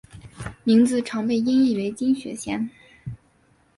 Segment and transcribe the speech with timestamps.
[0.63, 2.67] 名字常被音译为金雪贤。